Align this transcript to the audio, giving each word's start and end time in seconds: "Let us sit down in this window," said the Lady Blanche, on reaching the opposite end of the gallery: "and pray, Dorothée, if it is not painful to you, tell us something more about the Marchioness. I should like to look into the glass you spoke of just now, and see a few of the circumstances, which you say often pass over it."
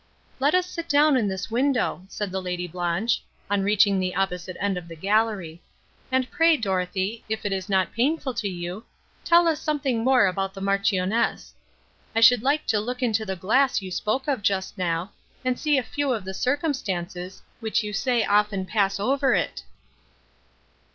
"Let 0.39 0.55
us 0.55 0.65
sit 0.65 0.89
down 0.89 1.15
in 1.15 1.27
this 1.27 1.51
window," 1.51 2.01
said 2.07 2.31
the 2.31 2.41
Lady 2.41 2.65
Blanche, 2.65 3.21
on 3.51 3.61
reaching 3.61 3.99
the 3.99 4.15
opposite 4.15 4.57
end 4.59 4.75
of 4.75 4.87
the 4.87 4.95
gallery: 4.95 5.61
"and 6.11 6.31
pray, 6.31 6.57
Dorothée, 6.57 7.21
if 7.29 7.45
it 7.45 7.53
is 7.53 7.69
not 7.69 7.93
painful 7.93 8.33
to 8.33 8.49
you, 8.49 8.83
tell 9.23 9.47
us 9.47 9.59
something 9.61 10.03
more 10.03 10.25
about 10.25 10.55
the 10.55 10.59
Marchioness. 10.59 11.53
I 12.15 12.19
should 12.19 12.41
like 12.41 12.65
to 12.65 12.79
look 12.79 13.03
into 13.03 13.27
the 13.27 13.35
glass 13.35 13.83
you 13.83 13.91
spoke 13.91 14.27
of 14.27 14.41
just 14.41 14.75
now, 14.75 15.11
and 15.45 15.59
see 15.59 15.77
a 15.77 15.83
few 15.83 16.11
of 16.13 16.25
the 16.25 16.33
circumstances, 16.33 17.43
which 17.59 17.83
you 17.83 17.93
say 17.93 18.23
often 18.25 18.65
pass 18.65 18.99
over 18.99 19.35
it." 19.35 19.61